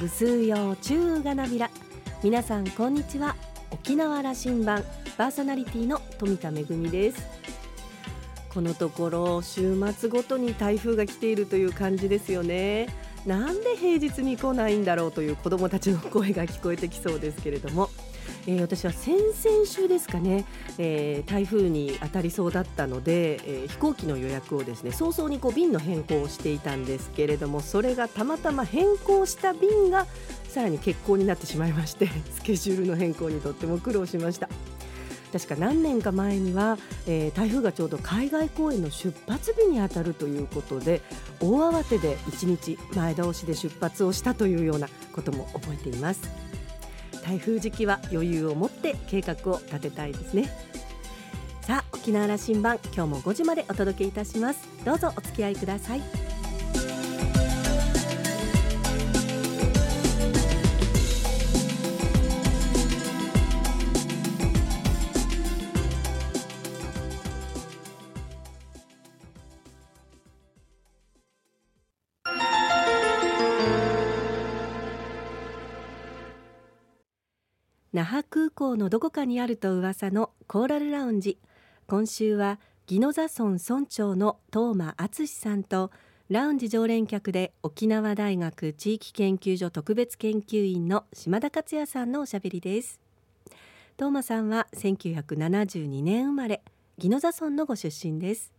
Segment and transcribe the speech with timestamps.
[0.00, 1.70] ぐすうよう中がなびら。
[2.22, 3.34] 皆さんこんにちは。
[3.70, 4.84] 沖縄羅針盤
[5.16, 7.26] パーソナリティの富田恵です。
[8.52, 12.88] このところ週末ごとに台風が来ているという感じですよね。
[13.24, 17.88] なんで平日に来ないんだろうという子どもたちの声が聞こえてきそうですけれども。
[18.46, 20.44] えー、私は先々週ですかね、
[20.78, 30.06] えー、台風に当たりそうだったので、えー、飛行機の予約をですね早々にこう便の変更をしていたんですけれどもそれがたまたま変更した便が
[30.48, 34.48] さらに欠航になってしまいまして スケジュールの変更にとっても苦労しました。
[35.32, 41.02] 確か何年か前には、えー、台風がちょうど海外公演の出発日に当たるということで
[41.40, 46.46] 大慌てで1日前倒しで出発をしたというようなことも覚えています。
[47.26, 50.48] 台風時期は余裕を持って計画を立てたいですね。
[51.62, 54.68] さあ沖縄羅針盤今日も5時までお届けいたします。
[54.84, 56.25] どうぞお付き合いください。
[77.96, 81.38] 那覇空港のどこかにあると噂のコーラルラウンジ。
[81.86, 85.90] 今週は宜野座村村長の東間敦さんと
[86.28, 93.00] ラウンジ常連客で沖縄大学地域研究所特別研究員の島田克也さんのおしゃべりです。
[93.96, 96.62] 東間さんは1972年生まれ
[96.98, 98.52] 宜野座村のご出身です。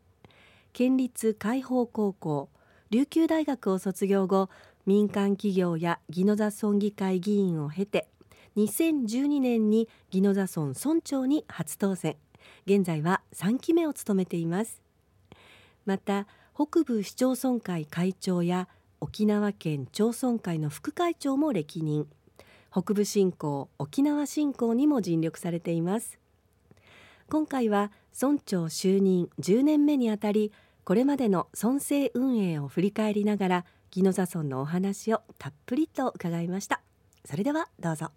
[0.74, 2.50] 県立海邦高校
[2.90, 4.50] 琉球大学を卒業後
[4.88, 8.08] 民間企業や宜野座村議会議員を経て
[8.58, 12.16] 2012年に宜野座村村長に初当選。
[12.66, 14.82] 現在は3期目を務めています。
[15.86, 18.68] また北部市町村会会長や
[19.00, 22.08] 沖縄県町村会の副会長も歴任。
[22.72, 26.20] 北部振興沖縄振興にも尽力されています。
[27.30, 30.52] 今回は村長就任10年目にあたり
[30.84, 36.82] これまでの村政運営を振り返りながら宜野座村のお話をたっぷりと伺いました。
[37.24, 38.12] それではどうぞ。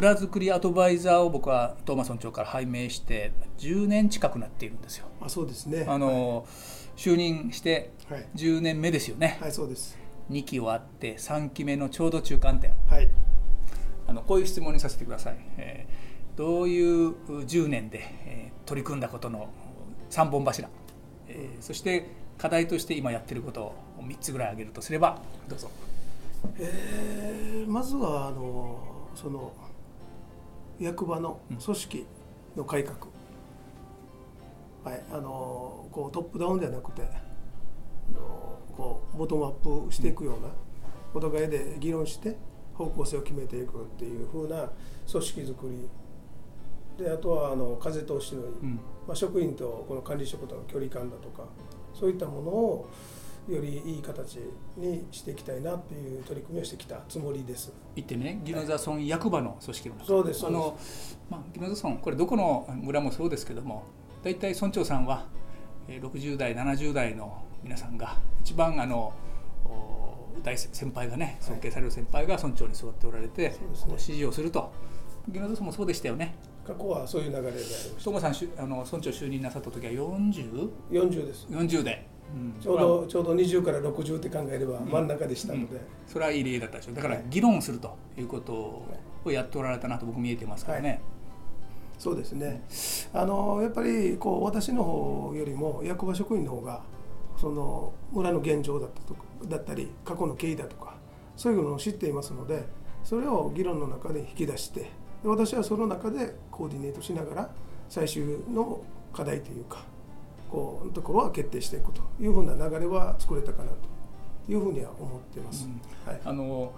[0.00, 5.04] 村づくりアドバイザーを僕はトーマ村長から拝命して10年近くなっているんですよ。
[5.20, 6.46] あそうですねあの、はい、
[6.96, 7.90] 就任して
[8.34, 9.36] 10年目ですよね。
[9.42, 9.98] はい、そうです
[10.30, 13.10] 2期終わって3期目のちょうど中間点、はい、
[14.06, 15.36] あのこういう質問にさせてください。
[15.58, 17.10] えー、どういう
[17.42, 19.50] 10年で、えー、取り組んだことの
[20.08, 20.70] 3本柱、
[21.28, 22.06] えー、そして
[22.38, 25.70] 課題として今やってることを3つぐらい挙げるとすればどうぞ。
[26.58, 29.52] えー、まずはあのその
[30.80, 32.06] 役場の組織
[32.56, 32.96] の改革、
[34.84, 39.50] うん、はい、あのこうトップダウンではなくてあのこうボトムアッ
[39.86, 40.48] プしていくような、
[41.12, 42.36] お互いで議論して
[42.74, 44.70] 方向性を決めていくっていうふうな
[45.10, 45.88] 組織づくり。
[47.04, 48.74] であとはあの風通しのいい、うん、
[49.06, 51.44] まあ、職員とこの管理職との距離感だとか
[51.94, 52.90] そういったものを
[53.54, 54.38] よりいい形
[54.76, 57.72] にしていきたいなっていう取り組みをしてきたつもりです。
[57.96, 60.78] 言ってね、宜野座村役場の組織の中、そうですあの
[61.28, 63.84] まあ宜野座村これどこの村もそうですけども、
[64.22, 65.26] 大体村長さんは
[65.88, 69.12] 60代70代の皆さんが一番あの
[70.42, 73.54] 大先輩がね尊敬される先輩が村長に座っておられて、はい、
[73.90, 74.72] 指示をすると。
[75.28, 76.34] 宜野座村もそうでしたよね。
[76.66, 78.00] 過去はそういう流れでありました。
[78.10, 81.46] 東さんあの村長就任なさった時は 40?40 40です。
[81.50, 82.09] 40で。
[82.60, 86.92] ちょうどちょうど20から60って考えれば真ん中でしたので、それはいい例だったでしょ。
[86.92, 88.52] うだから議論するということ
[89.24, 91.00] をやっておられたなと僕見えてますからね、はい、
[91.98, 92.62] そうですね。
[93.12, 96.82] あのやっぱりこう私の方よりも役場職員の方が
[97.36, 100.94] その村の現状だったとかだったり過去の経緯だとか
[101.36, 102.66] そういうのを知っていますので
[103.02, 104.90] それを議論の中で引き出して
[105.24, 107.50] 私はその中でコーディネートしながら
[107.88, 108.82] 最終の
[109.12, 109.84] 課題というか
[110.50, 115.66] こうところは決定していくというふうな流れは作れたかなというふうには思ってます。
[115.66, 116.72] うん、はい、あの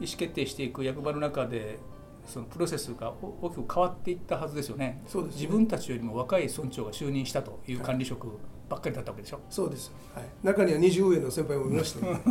[0.00, 1.78] 意思決定していく役場の中で
[2.26, 5.02] そのプロセスが大きく変わっていったはずですよね。
[5.06, 8.28] そうです、ね、自分たちよりも若い村長が就任したという管理職
[8.68, 9.36] ばっかりだったわけでしょ。
[9.36, 9.92] はい、そうです。
[10.14, 10.24] はい。
[10.42, 12.12] 中には20上の先輩もいました、ね、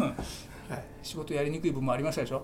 [0.69, 0.83] はい。
[1.03, 2.43] 仕事やりにくい部分もありましたでしょ。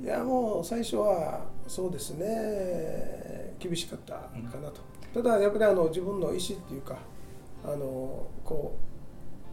[0.00, 4.30] いやもう最初はそうですね厳しかったか
[4.62, 4.80] なと。
[5.14, 6.96] うん、ただやっぱりあの自分の意思っていうか
[7.64, 8.76] あのこ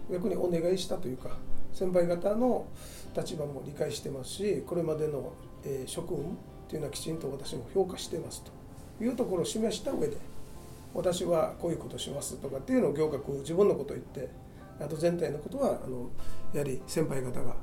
[0.10, 1.38] う逆にお願いしたというか
[1.74, 2.68] 先輩方の
[3.16, 6.28] 立場も理解してますしこれまでの、えー、職務っ
[6.68, 10.18] ていうのはきちんと私も評価してますというところを示した上で
[10.94, 14.30] 私はこういうことしますとかっていうのを行革自分のことを言って
[14.80, 16.10] あと全体のことはあの
[16.54, 17.56] やはり先輩方が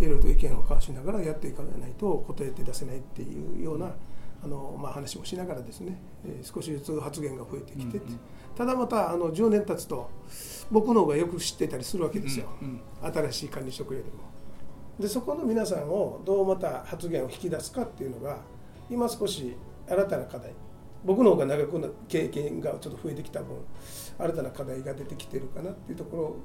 [0.00, 3.94] いろいろと意見を交わしながらやっていかないと答えて出せないっていうような
[4.42, 8.20] あの、まあ、話もしながらですね、えー、少しずつ発言が増えてきて、うんうん、
[8.54, 10.10] ただまたあの10年経つと
[10.70, 14.24] 僕の方がよく知ってたりするわけですよ、うんうん、新しい管理職よりも。
[14.98, 18.38] でそこの皆さんをどうまた発言を引き出すかっていうのが
[18.88, 19.54] 今少し
[19.88, 20.52] 新たな課題。
[21.04, 23.56] 僕の方が長くな経験がちょっと増えてきた分
[24.18, 26.36] 新たな課題が出てきてるかなっていうところ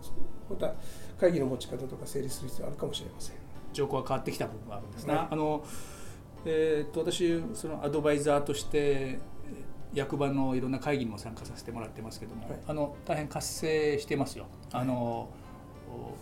[0.50, 0.76] また
[1.20, 3.38] 会議の持ち方とか整理する必要あるかもしれません。
[3.74, 5.64] 状況が変わってきた部分があるんですね、はい、あの
[6.46, 9.20] えーと、と私そのアドバイザーとして
[9.94, 14.46] 役場のいろんな会議にも参加させてもらってますけども、はい、あの大変活性してますよ。
[14.72, 15.30] あの、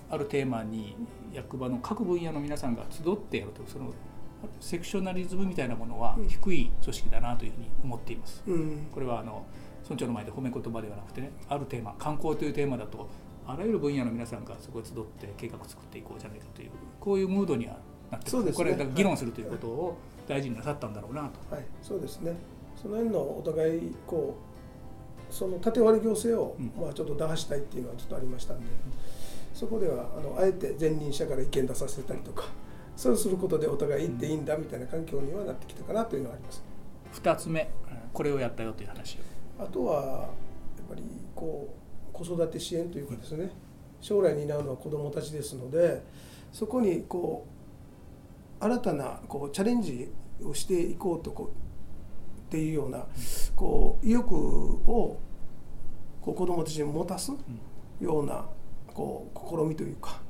[0.10, 0.96] あるテーマに
[1.32, 3.94] 役場の各分野の皆さんが集ってやるとその
[4.60, 8.42] セクショナリズムみたいなものは低い組織だなというふうに思っています。
[8.48, 9.46] うん、これはあの
[9.84, 13.10] 村長の前で褒め言葉ではなくてねあるテーマ観光というテーマだと
[13.46, 17.78] あらゆる分野の皆さんがそこへ集って計画を作っていこうじゃないかというこういうムードには
[18.12, 19.98] なってそうです、ね、これ議論するということを
[20.28, 21.56] 大事になさったんだろうなと。
[21.56, 22.36] はい、そうですね。
[22.82, 24.38] その辺のお互いこ
[25.30, 28.66] うその縦割り行政を、まあ、ちょっと打破したいっていうのはちょっとありましたんで、
[29.54, 32.46] そこではあのあえて前任者から意見出させたりとか
[32.96, 36.64] そうすることでお互い行っていいんだみたいな環境にはなってきたかなというのはあります。
[37.14, 37.70] 2つ目
[38.14, 41.04] これをやったよという話をあとはやっぱり
[41.36, 41.74] こ
[42.12, 43.52] う子育て支援というかですね、
[44.02, 46.02] 将来担うのは子どもたちですので
[46.52, 47.59] そこにこう
[48.60, 50.12] 新たなこうチャレンジ
[50.44, 53.06] をしていこうとこうっていうような
[53.56, 55.20] こう意欲を
[56.22, 57.32] こう子どもたちに持たす
[58.02, 58.46] ような
[58.94, 60.22] こう試みというか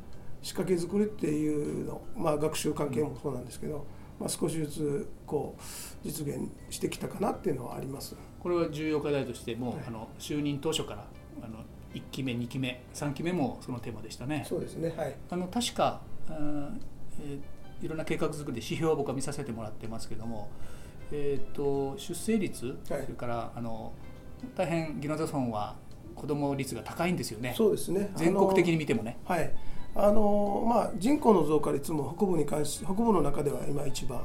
[0.42, 3.86] 仕掛け作りっていうの、まあ、学習関係もそうなんですけど、
[4.20, 5.62] まあ、少しずつこう
[6.08, 8.16] 実現してきたかなっていうのはあります。
[8.40, 11.06] これは重要課題としても、はい、あの就任当初から
[11.44, 11.60] あの
[11.94, 14.46] 1期目2期目3期目もそのテーマでしたね。
[14.48, 14.94] そうですね。
[14.96, 15.16] はい。
[15.30, 16.70] あの確かあ、
[17.22, 17.40] えー、
[17.82, 20.50] いろんな計画作りで指標を僕は見させてもらってますけども、
[21.12, 23.94] えーと、出生率、はい、それからあの
[24.56, 25.76] 大変宜野座村は
[26.16, 27.54] 子ども率が高いんですよね。
[27.56, 28.12] そうですね。
[28.16, 29.18] 全国的に見てもね。
[29.26, 29.52] はい。
[29.96, 34.22] あのまあ、人口の増加率も北部に関し北部の中では今一番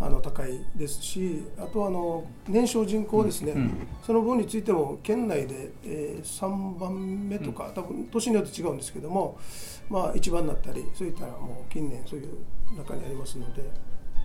[0.00, 3.60] あの高いですしあとあの年少人口ですね、うん。
[3.60, 9.38] うん、その分についても県内で、えー、3番目とか、多分年によって違うんですけども、
[9.88, 12.28] まあ、一番になったりそういったもう近年そういう
[12.76, 13.62] 中にありますので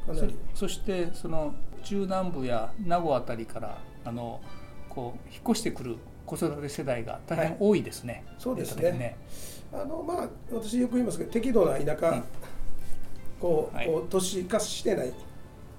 [0.06, 0.36] かなり。
[0.54, 1.54] そしてその
[1.84, 4.42] 中南部や名護あたりからあの
[4.90, 8.24] こう引っ越してくる子育て世代が大変多いですね。
[8.28, 8.92] はい、そうですね。
[8.92, 9.18] ね。
[9.74, 12.24] あのまあ私よく言いますけど適度な田舎、うん、
[13.40, 15.14] こう、はい、こう都市化してない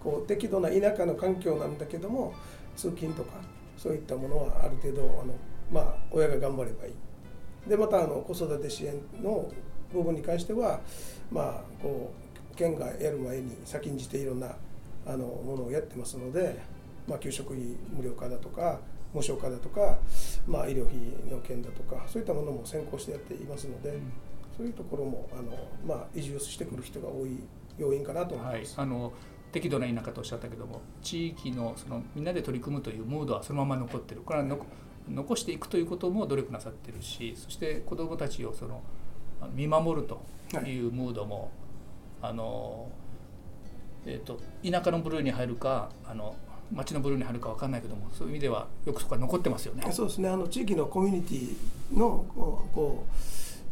[0.02, 2.34] こう適度な田舎の環境なんだけども
[2.76, 3.30] 通勤とか
[3.78, 5.34] そういったものはある程度あの、
[5.72, 6.92] まあ、親が頑張ればいい。
[7.68, 9.50] でまたあの子育て支援の
[9.92, 10.80] 部分に関しては、
[11.30, 12.23] まあ、こう
[12.54, 14.54] 県がやる前に先んじていろんな
[15.06, 16.60] あのものをやってますので、
[17.06, 17.64] まあ、給食費
[17.94, 18.80] 無料化だとか
[19.12, 19.98] 無償化だとか、
[20.46, 20.96] まあ、医療費
[21.30, 24.12] の件だとかそういったものも先行してやっていますので、うん、
[24.56, 25.52] そういうところもあの、
[25.86, 27.38] まあ、移住してくる人が多い
[27.78, 28.78] 要因かなと思います。
[28.78, 29.12] はい、あの
[29.52, 34.22] 適度な田舎とおっしゃったけども地域のそのみんなで取り組むというムードはそのまま残ってる。
[34.22, 34.58] これは
[35.08, 38.82] 残していくということも努力なさってるしそして子どもたちをその
[39.52, 40.22] 見守ると
[40.66, 40.78] い。
[40.80, 41.50] うムードも、はい、
[42.28, 42.88] あの
[44.06, 46.36] えーと、田舎の部類に入るかあの
[46.72, 49.90] 町の部類に入るか分かんないけどもそういう意味ではよくそこは残ってますよね。
[49.92, 52.24] そうですねあの地域のコミュニティの
[52.74, 53.06] こ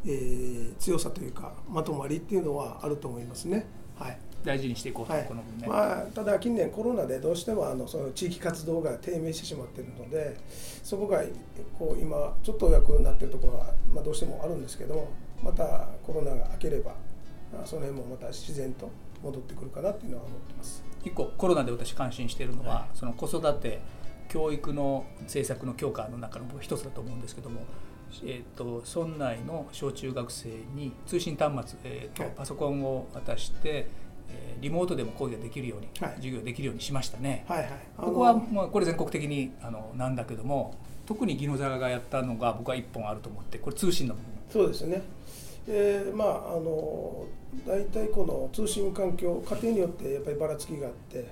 [0.05, 3.67] う、えー、強さというかまとまりっていうのはあると思いますね。
[3.99, 10.37] はい大事にしていこうと、はい、このね、まあ、ただ近年コロナでどうしてもあのその地域活動が低迷してしまっているので
[10.83, 11.23] そこが
[11.79, 15.09] こう今ちょっと役になっているところは、まあ、どうしてもあるんですけど
[15.45, 16.93] またコロナが明ければ
[17.65, 18.91] その辺もまた自然と
[19.23, 20.85] 戻ってくるかなっていうのは思ってます。
[21.05, 23.81] 一個コロナで私関心しているのは、はい、その子育て
[24.29, 27.61] 教育の政策の強化の中の一つだと思うんですけども
[28.25, 33.89] えーと、村内の小中学生に通信端末、えーと、はい、パソコンを渡して
[34.33, 37.45] えリモートでも講義ができるように、はい、授業できるようにしましたね。
[37.49, 40.75] はいはい、ここは、まあ、これ全国的にあのなんだけども
[41.07, 44.29] 特に宜野座がやったのが僕は一本あると思ってこれ通信の部分。
[44.51, 45.03] そうですね
[45.69, 47.27] えー、まああの
[47.67, 51.27] 大体この通信環境家庭によってやっぱりばらつきがあって、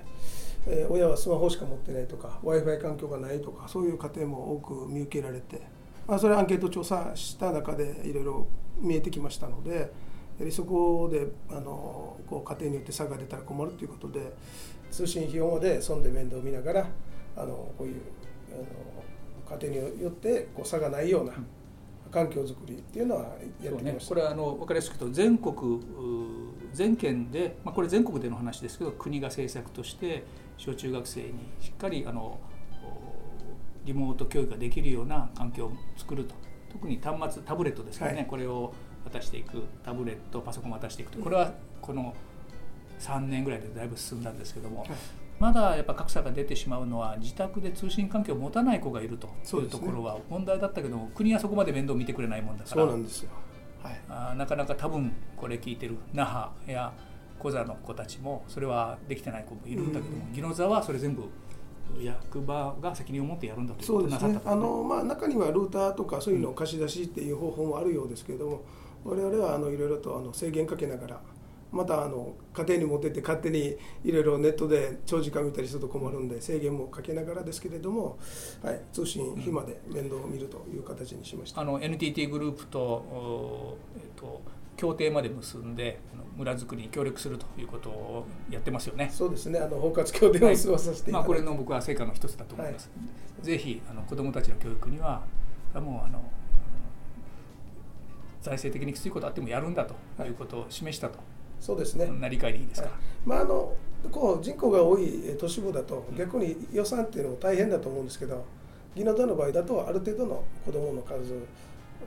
[0.67, 5.61] えー、親はスマホしか持ってないとか w i f i 環境がないとかそういう家庭も多く見受けられて、
[6.07, 8.47] まあ、それアンケート調査した中でいろいろ
[8.79, 9.91] 見えてきましたので。
[10.39, 14.33] やはりそこであのこう家庭によって差が出たら困るということで
[14.89, 16.87] 通信費用まで損で面倒を見ながら
[17.35, 18.01] あのこういう
[18.51, 21.33] あの家庭によってこう差がないような
[22.11, 23.21] 環境づくりっていうのは
[23.63, 25.79] やってきました、ね、これはあの分かりやすく言うと全国
[26.73, 30.23] 全県で、まあ、これ全国での話ですけど国が政策として
[30.57, 32.39] 小中学生にしっかりあの
[33.85, 36.35] リモート教育ができるような環境を作ると。
[36.71, 41.19] 特に端末タブレットですからね、はい、これを渡していくタブレットパソコンを渡していくと。
[41.19, 42.15] これはこの
[42.99, 44.89] 3年ぐらいでだいぶ進んだんですけども、はい、
[45.41, 49.27] まだやっぱ格差が出てしまうのは自宅で通信環境を持たない子がいると
[49.59, 53.31] いうところは問題だったけども、ね、国はそこまで面倒を見てくれないもんだからそうなんですよ、
[53.81, 56.93] はい、あなかなか多分これ聞いてる那覇や
[57.39, 61.23] 小座の子たちもそれはできてない子もいるんだけども、宜野座はそれ全部
[61.99, 68.61] 役場が責任を持ってやるんだということなさった、ね、あのまあ、中にはルーターとかそういうのを貸し出しっていう方法もあるようですけれども、
[69.03, 71.19] 我々はあのいろいろとあの制限かけながら
[71.71, 78.19] またあの家庭に持ってって勝手にいろいろネットで長時間見たりすると困るんで制限もかけながらですけれども、
[78.61, 81.61] はい、通信費まで面倒を見るという形にしました。
[81.61, 84.41] あの NTT グループと,、えっと
[84.75, 85.99] 協定まで結んで
[86.35, 89.09] 村づくりに協力するということをやってますよね。
[89.13, 89.59] そうですね。
[89.59, 92.89] あの包括協定をさせて、はい、まあこれの僕は成果の一つだと思います。
[92.97, 95.23] はい、ぜひあの子どもたちの教育には
[95.75, 96.21] もうあの
[98.41, 101.25] 財政的にきついことあってもやるんだということを示したと、はい、
[101.61, 102.07] そうですね。
[102.07, 102.89] な理解でいいですか？
[103.23, 103.73] まああの
[104.11, 108.43] こう人口が多い都市部だと逆に予算っていうのも大変だと思うんですけど、
[108.95, 111.35] 宜野座の場合だとある程度の子どもの数っ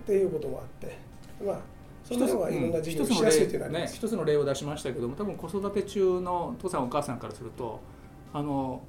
[0.05, 0.99] ていうこともあって、
[1.43, 1.61] まあ
[2.05, 7.81] 一つ一つの例ね一つの例を出しましたけども多分子育て中の父さんお母さんからすると
[8.33, 8.83] あの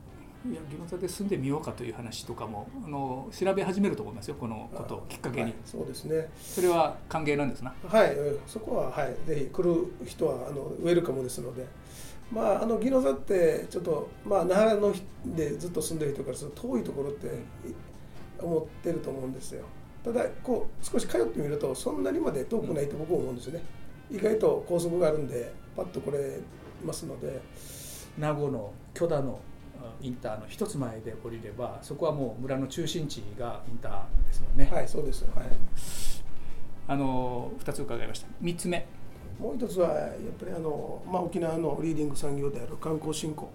[0.47, 6.29] いや宜野座で住んでみようかという話とかもあの調べ始めると思いますよこのことをきっかけに、はい、そうですね。
[6.39, 7.73] それは歓迎なんですな？
[7.87, 11.65] はいそこははいぜひ来る人はあのウェルカムですので。
[12.31, 14.93] まああの宜野座ってちょっとまあ那覇の
[15.25, 17.29] でずっと住んでる人からすると遠いところって
[18.39, 19.63] 思ってると思うんですよ。
[20.03, 23.63] ただこう少し通ってみるとそんなにまで遠くないと僕は思うんですよね、
[24.11, 26.39] 意外と高速があるんでパッと来れ
[26.83, 27.41] ますので。
[28.17, 29.41] 名護の許田の
[30.01, 34.69] インターの一つ前で降りればそこはもう村の中心地がインターですよね。
[34.71, 35.45] はいそうですはい。
[36.87, 38.27] あの2つ伺いました。
[38.41, 38.85] 3つ目。
[39.39, 43.49] もう一つはやっぱりあの、まあ、沖縄のリーディング産業である観光振興。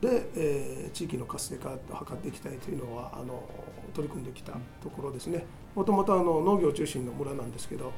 [0.00, 3.42] で、えー、地域の活性化を図っていきたいというのはあの
[3.94, 4.52] 取り組んできた
[4.82, 5.44] ところですね。
[5.74, 7.92] もともと農業中心の村なんですけど、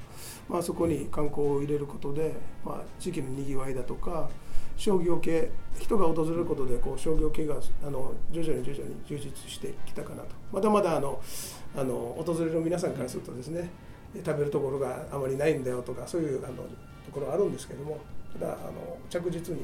[0.48, 4.28] まあ、そこに観光を入れることで、まあ、地域のにぎわいだとか
[4.76, 11.20] 商業系人が訪れることでこう商業系があの徐々に徐々に充実してきたかなとまだまだあの
[11.76, 13.70] あの訪れる皆さんからするとですね
[14.24, 16.56] 食べるところがあまりないんだよとかそういうあの
[17.04, 17.98] ところはあるんですけども
[18.38, 19.62] ただあの着実に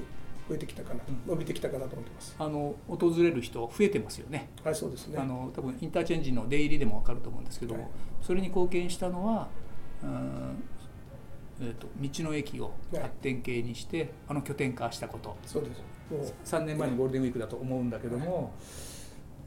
[0.49, 2.35] 増えてきたかな、伸びてきたかなと思ってます。
[2.39, 4.51] あの訪れる人増えてますよね。
[4.65, 5.19] はい、そうですね。
[5.19, 7.91] あの多分インターチェンジの出入りでもわかると思うんですけども、はい、
[8.21, 9.49] それに貢献したのは、
[10.03, 10.65] うん、
[11.63, 15.37] えーと、道の駅を発展系にして、はい、あの拠点化したこと。
[15.47, 15.83] そうです。
[16.11, 18.37] もう3年前のゴールデンウィークだと思うんだけども。
[18.37, 18.47] はい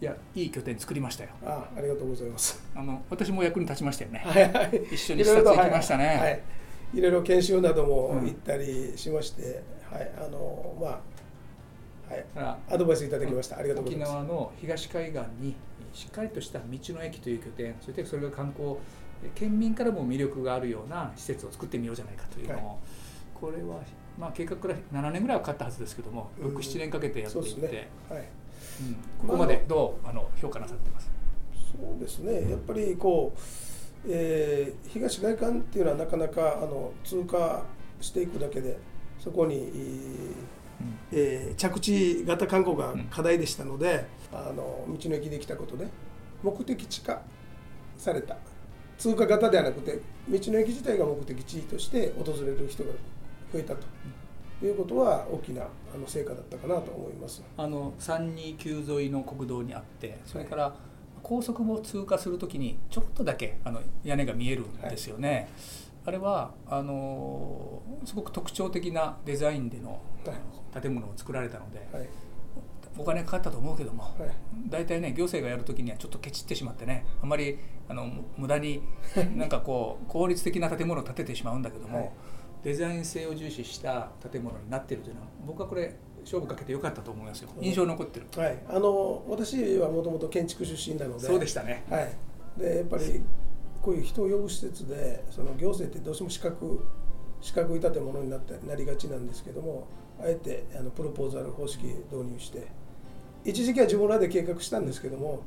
[0.01, 1.29] いやいい拠点作りましたよ。
[1.45, 2.61] あありがとうございます。
[2.75, 4.23] あの私も役に立ちましたよね。
[4.25, 4.83] はいはい。
[4.91, 6.05] 一緒に視察行きましたね。
[6.17, 6.43] はい。
[6.93, 10.99] いろいろ研修なども行ったりしまして、うん、はいあのまあ
[12.07, 12.25] はい、
[12.69, 15.55] アドバイスいただきました、ありがとうございます沖縄の東海岸に
[15.91, 18.75] しっかりとした道の駅という拠点そしてそれが観光
[19.33, 22.77] 県民からも魅力があるような施設を作ってみようじゃないかというのを、はい、
[23.33, 23.81] これは、
[24.17, 27.89] まあ、計画から7年ぐらいはかかったはずですけども67年かけてやっていって、ね。
[28.09, 28.19] はい。
[28.19, 28.93] うん、
[29.27, 31.11] ここまでどう、あの評価なさってます？
[31.53, 32.49] そうですね。
[32.49, 33.39] やっぱりこう、
[34.07, 37.63] えー、東外観っていうのはなかなかあの通過
[38.01, 38.77] していくだけで
[39.19, 39.71] そこに、
[41.11, 45.87] えー、着地型観光が課題でしたので、うん、あの道の駅できたことで
[46.43, 47.21] 目的地化
[47.97, 48.37] された
[48.97, 49.99] 通過型ではなくて
[50.29, 52.91] 道の駅自体が目的地として訪れる人が
[53.53, 53.85] 増えたと。
[54.63, 60.73] いうことは大きなあの成果だったかなと思いますあの329沿いの国道にあってそれから
[61.21, 65.29] 高速も通過するときにちょっとだけあの屋根が見えるんですよね。
[65.29, 65.47] はい
[66.05, 69.99] あれはあのすごく特徴的なデザインでの
[70.79, 72.07] 建物を作られたので、はい、
[72.97, 74.13] お金かかったと思うけども、はい、
[74.69, 77.57] 大体ね行政がやる時にはちょっとケチってしまってねあんまり
[77.89, 78.81] あの無駄に
[79.35, 82.11] なんかこう効率的な建物を建ててしまうんだけども、はい、
[82.63, 87.49] デザイン性を重視した建物になっているというのは僕はこれ勝負かけてよかったと思いますよ。
[87.61, 91.27] 印象残ってる、はい、あの私はもともと建築出身なので。
[91.27, 92.11] そうでしたね、はい、
[92.59, 93.21] でやっぱり
[93.81, 96.79] こういう人を呼ぶ施設でその行政ってどうしても四角
[97.39, 99.87] 四角い建物になってなりがちなんですけども
[100.19, 102.67] あえてあのプロポーザル方式導入して
[103.45, 105.43] 一時期は自分らで計画したんですけども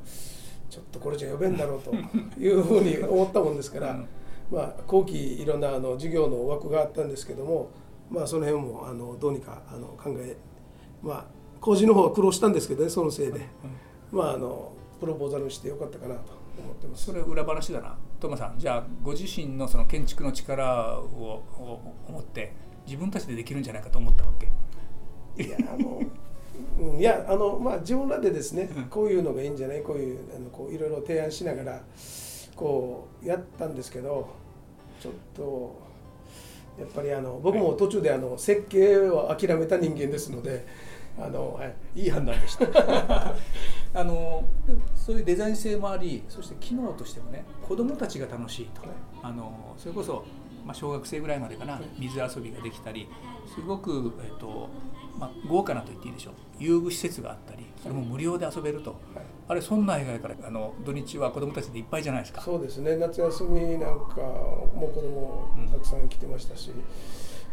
[0.69, 1.93] ちょっとこれじゃ呼べんだろうと
[2.39, 4.07] いうふうに思ったもんですから、うん、
[4.51, 7.69] まあ、後期いろんなあの授業の枠があったんですけども、
[8.09, 10.37] まあ、その辺もあのどうにかあの考え、
[11.03, 11.25] まあ、
[11.59, 13.39] 工事の方は苦労したんですけどねそのせいで、
[14.11, 17.05] うん、まあ、あのプロポーザルしてよかったかなと思ってます。
[17.05, 17.97] それ裏話だな。
[18.19, 21.41] トマさんじゃあご自身のその建築の力を
[22.07, 22.53] 思って
[22.85, 25.43] 自分たちでできるんじゃないかと思ったわけ？
[25.43, 26.01] いやあの
[26.79, 31.81] うん、いやあのまあ自分らでですね、こういうのがいいんじゃないこういうあのこういろいろ提案しながら
[32.55, 34.29] こうやったんですけど
[34.99, 35.79] ちょっと
[36.79, 40.65] やっぱりあの僕も途中であの設計を諦めた人間ですので。
[41.21, 42.65] あのはい、いい判断でした。
[43.93, 44.43] あの
[44.95, 48.89] そういうデザイン性もありそして機能としてもね子どもたちが楽しいと、はい、
[49.23, 50.23] あのそれこそ、
[50.63, 53.09] まあ、小学生ぐらいまでかな、水遊びができたり
[53.53, 54.69] すごく、えーと
[55.19, 56.33] まあ、豪華なと言っていいでしょう。
[56.59, 58.99] 遊具施設があったりそれも無料で遊べると、はい、
[59.49, 62.41] あれそんな以外からあの土日は子どもたちでいっぱいじゃないですか。
[62.41, 62.95] そうですね。
[62.95, 66.71] 夏休みなんかも子どもたくさん来てましたし、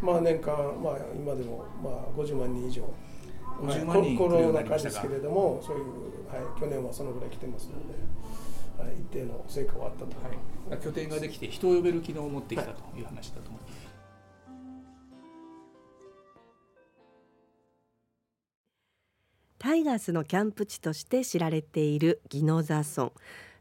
[0.01, 2.83] うん、まあ年間、まあ、今でも、まあ、50万人以上。
[3.61, 5.85] 50万人、コロナ禍ですけれどもそういう、
[6.29, 7.95] はい、去年はそのぐらい来てますので、
[8.83, 10.07] はい、一定の成果はあったと、
[10.69, 13.96] はい、拠点ができて人を呼べる機能を持ってきたという話だと思います。
[19.67, 23.11] タイガースのキャンプ地として知られている宜野座村。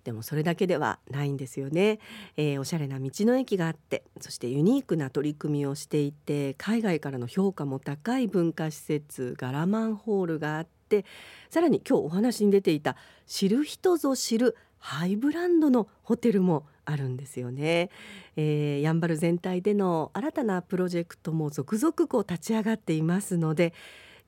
[0.03, 1.97] でもそれだけではないんですよね、
[2.37, 11.05] えー、おしゃれな道の駅があってそしてユニークな取り組みをしていて海外からの評価も高い文化施設ガラマンホールがあって
[11.49, 17.89] さらに今日お話に出ていた知る人ぞ知るハイブランドのホテルもあるんですよね、
[18.35, 23.73] えー、やんばる全体での新たなプロジェクトも続々こう立ち上がっていますので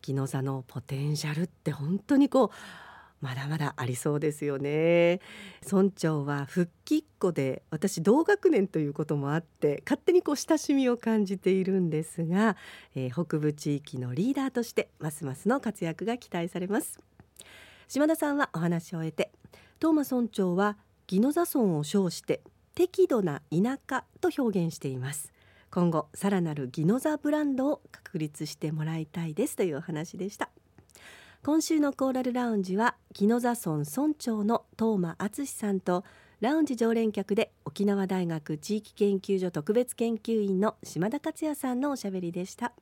[0.02, 2.50] 宜野座のポテンシャルって本当にこう
[3.20, 5.20] まだまだありそうですよね。
[5.70, 12.56] 村長は復帰っ子で私同学年ということもあって勝手にこう親しみを感じているんですが、
[12.96, 17.00] えー、北部地域のリーダーとしてますますの活躍が期待されます。
[17.88, 19.32] 島田さんはお話を終えて
[19.80, 20.78] 東間村長は
[21.12, 22.42] 宜野座村を称して
[22.76, 25.34] 適度な田舎と表現しています。
[25.70, 30.50] 今後さらなる宜野座ブランドを確立してもらいたいですというお話でした。
[31.44, 36.04] 今週のコーラルラウンジは宜野座村村長の東間敦さんと
[36.40, 42.74] ラウンジ常連客で沖縄大学地域研究所特別研究員の島田克也さんのおしゃべりでした。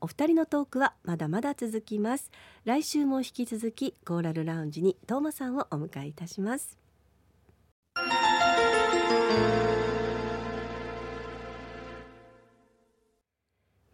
[0.00, 2.30] お二人のトークはまだまだ続きます。
[2.64, 6.76] 来週も引き続きコーラルラウンジに東間さんをお迎えいたします。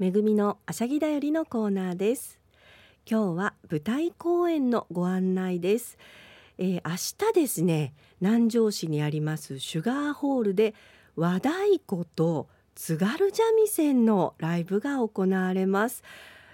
[0.00, 2.40] めぐみのあしゃぎだよりのコーナーです。
[3.06, 5.98] 今日は舞台公演のご案内です、
[6.56, 10.74] えー、明日ですね南城市にありますシュガーホールで
[11.16, 11.50] 和太
[11.86, 16.02] 鼓と津軽三味線のライブが行われます。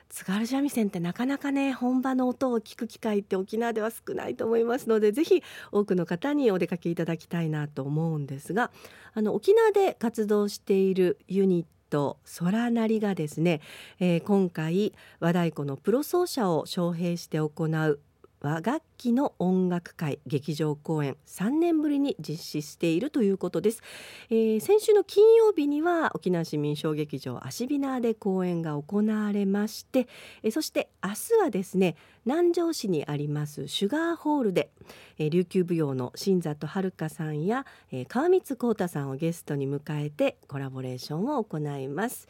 [0.09, 8.73] 津軽三味線ってなかなかね本場の音を聞く機会って沖縄では少ないと思いますのでぜひ多くの方にお出かけいただきたいなと思うんですが
[9.15, 13.61] あの沖縄で活動しているユニット空なりがですね、
[14.01, 18.01] えー、今回和太鼓のプロ奏者を招聘して行う
[18.41, 23.83] 和楽器の音楽会劇場公演3年ぶりに実施しているということです、
[24.31, 30.09] えー、先週の金曜日には沖縄市民小劇場アシビナーで公演が行われまして、
[30.43, 34.71] えー、そして明日はですね南城市にありますシュガーホールで、
[35.19, 42.29] えー、琉球舞踊の新里遥さんや、えー、川光浩太さんをゲストに迎えてコラボレーションを行います。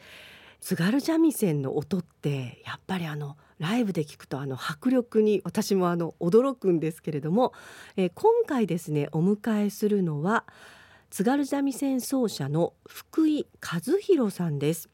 [0.59, 7.53] 津軽三味線の音ってやっぱりあのライブで聞くとあの迫力に私もあの驚くんですけれども、
[7.95, 10.45] えー、今回ですねお迎えするのは
[11.09, 14.89] 津軽三味線奏者の福井和弘さんです。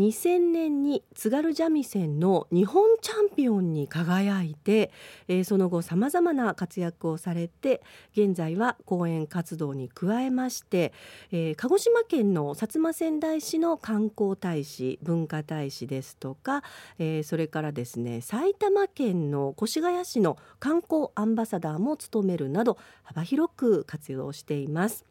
[0.00, 4.90] 2000年に津軽三味線の日本チャンピオンに輝いて、
[5.28, 7.82] えー、その後さまざまな活躍をされて
[8.12, 10.94] 現在は講演活動に加えまして、
[11.32, 16.62] えー、鹿児島県の薩摩川内市の観光大使文化大使ですとか、
[16.98, 25.09] えー、それからですね埼玉県の越谷市の観光アンバサダーも務めるなど幅広く活動しています。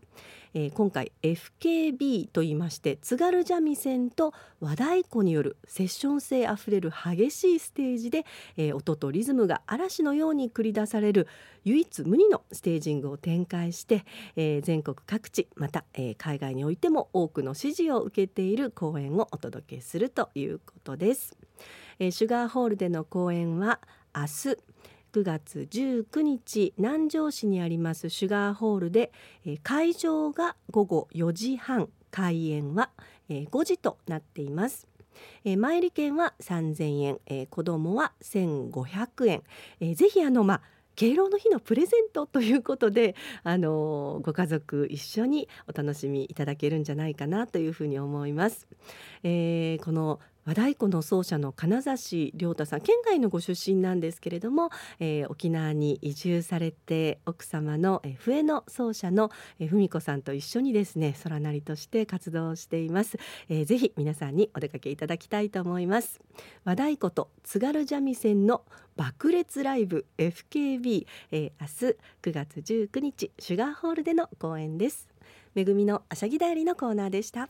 [0.54, 8.26] えー、今回 FKB と言いまして津軽三味線と和太鼓によるセッション性あふれる激しいステージで、
[8.58, 11.28] えー、音とリズムが嵐のように繰り出される
[11.66, 21.38] 唯一無二のステージングを展開して、えー、全国各地また、えー、海外においても多くの支持を受けている公演をお届けするということです。
[22.00, 23.80] えー、シュガーホールでの公演は
[24.16, 24.58] 明日
[25.12, 29.12] 9月19日南城市にありますシュガーホールで、
[29.64, 32.90] 会場が午後4時半開演は、
[33.30, 34.88] えー、5時となっています。
[35.44, 39.44] えー、前利券は3000円、えー、子供は1500円、
[39.82, 40.62] えー、ぜひあのまあ
[40.96, 48.68] 敬老の日のプレゼントということで、あのご家族一緒にお楽しみいただけるんじゃないかなというふうに思います。
[49.24, 50.20] えー、この
[50.50, 66.20] 和太鼓の奏者の金指亮太さん県外のご出身なんですけれども、えー、沖縄に移住されて奥様の、えー、笛の奏者の、えー、文子さんと一緒にですね空なりとして活動しています、えー、ぜひ皆さんにお出かけいただきたいと思います。
[66.64, 68.64] 和太鼓と津軽三味線の
[68.96, 75.08] 爆裂ライブ FKB、えー、明日9月19日シュガーホールでの公演です。
[75.54, 77.50] めぐみのあしゃぎだよりのコーナーでした。